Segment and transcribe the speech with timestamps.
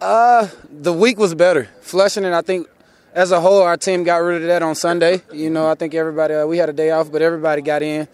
[0.00, 1.68] Uh, the week was better.
[1.82, 2.66] Flushing, and I think
[3.12, 5.22] as a whole, our team got rid of that on Sunday.
[5.32, 8.08] You know, I think everybody, uh, we had a day off, but everybody got in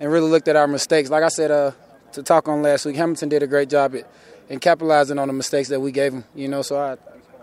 [0.00, 1.10] and really looked at our mistakes.
[1.10, 1.72] Like I said, uh,
[2.12, 4.08] to talk on last week, Hamilton did a great job at
[4.50, 6.24] and capitalizing on the mistakes that we gave them.
[6.34, 6.96] You know, so I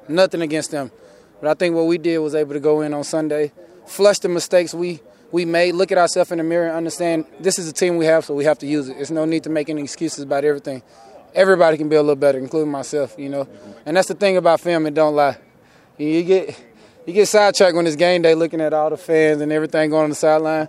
[0.07, 0.91] nothing against them,
[1.39, 3.51] but I think what we did was able to go in on Sunday,
[3.85, 7.59] flush the mistakes we we made, look at ourselves in the mirror, and understand this
[7.59, 8.95] is the team we have, so we have to use it.
[8.95, 10.81] There's no need to make any excuses about everything.
[11.33, 13.15] Everybody can be a little better, including myself.
[13.17, 13.47] You know,
[13.85, 14.85] and that's the thing about film.
[14.85, 15.37] And don't lie,
[15.97, 16.63] you get
[17.05, 20.05] you get sidetracked when it's game day, looking at all the fans and everything going
[20.05, 20.67] on the sideline.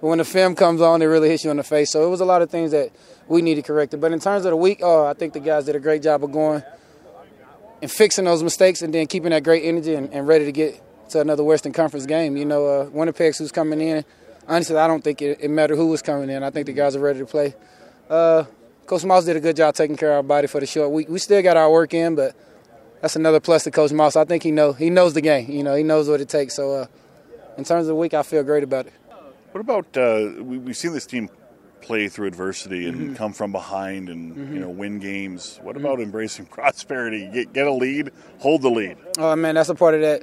[0.00, 1.90] But when the film comes on, it really hits you in the face.
[1.90, 2.90] So it was a lot of things that
[3.26, 4.00] we needed corrected.
[4.00, 6.22] But in terms of the week, oh, I think the guys did a great job
[6.22, 6.62] of going
[7.80, 10.80] and fixing those mistakes and then keeping that great energy and, and ready to get
[11.10, 12.36] to another Western Conference game.
[12.36, 14.04] You know, uh, Winnipeg's who's coming in.
[14.46, 16.42] Honestly, I don't think it, it mattered who was coming in.
[16.42, 17.54] I think the guys are ready to play.
[18.08, 18.44] Uh,
[18.88, 21.10] Coach Moss did a good job taking care of our body for the short week.
[21.10, 22.34] We still got our work in, but
[23.02, 24.16] that's another plus to Coach Moss.
[24.16, 25.50] I think he know he knows the game.
[25.50, 26.54] You know, he knows what it takes.
[26.54, 26.86] So, uh,
[27.58, 28.94] in terms of the week, I feel great about it.
[29.52, 31.28] What about uh, we, we've seen this team
[31.82, 33.14] play through adversity and mm-hmm.
[33.14, 34.54] come from behind and mm-hmm.
[34.54, 35.60] you know win games.
[35.62, 35.84] What mm-hmm.
[35.84, 37.28] about embracing prosperity?
[37.30, 38.96] Get get a lead, hold the lead.
[39.18, 40.22] Oh man, that's a part of that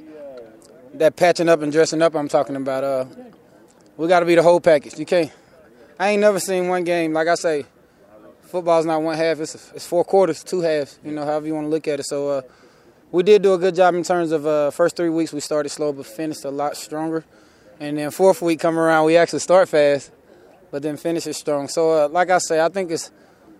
[0.94, 2.82] that patching up and dressing up I'm talking about.
[2.82, 3.04] Uh,
[3.96, 4.98] we got to be the whole package.
[4.98, 5.30] You can't.
[6.00, 7.64] I ain't never seen one game like I say.
[8.46, 10.98] Football's not one half; it's it's four quarters, two halves.
[11.04, 12.06] You know, however you want to look at it.
[12.06, 12.42] So uh,
[13.12, 15.32] we did do a good job in terms of uh, first three weeks.
[15.32, 17.24] We started slow, but finished a lot stronger.
[17.78, 20.10] And then fourth week come around, we actually start fast
[20.70, 21.68] but then finish it strong.
[21.68, 23.10] So, uh, like I say, I think it's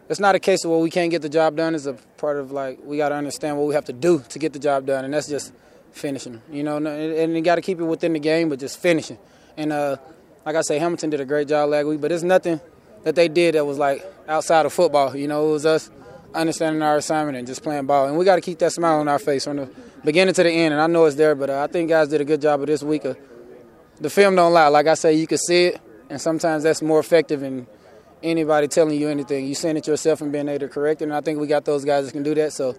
[0.09, 1.75] it's not a case of well we can't get the job done.
[1.75, 4.39] It's a part of like we got to understand what we have to do to
[4.39, 5.53] get the job done, and that's just
[5.93, 6.43] finishing.
[6.51, 9.19] You know, and you got to keep it within the game, but just finishing.
[9.57, 9.97] And uh,
[10.45, 12.61] like I say, Hamilton did a great job last week, but it's nothing
[13.07, 15.15] that they did that was like outside of football.
[15.15, 15.93] You know, it was us
[16.35, 18.09] understanding our assignment and just playing ball.
[18.09, 19.71] And we got to keep that smile on our face from the
[20.05, 20.75] beginning to the end.
[20.75, 22.67] And I know it's there, but uh, I think guys did a good job of
[22.67, 23.05] this week.
[23.05, 23.17] Of,
[24.01, 24.67] the film don't lie.
[24.67, 27.69] Like I say, you can see it and sometimes that's more effective than
[28.25, 29.47] anybody telling you anything.
[29.47, 31.05] You seeing it yourself and being able to correct it.
[31.05, 32.55] And I think we got those guys that can do that.
[32.55, 32.75] So